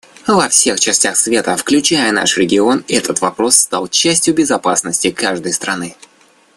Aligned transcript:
Во 0.25 0.49
всех 0.49 0.79
частях 0.79 1.15
света, 1.15 1.55
включая 1.55 2.11
наш 2.11 2.35
регион, 2.35 2.83
этот 2.87 3.21
вопрос 3.21 3.55
стал 3.55 3.87
частью 3.87 4.33
безопасности 4.33 5.11
каждой 5.11 5.53
страны. 5.53 5.95